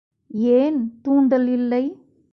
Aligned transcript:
ஏன் 0.53 0.79
தூண்டல் 1.01 1.47
இல்லை! 1.47 1.83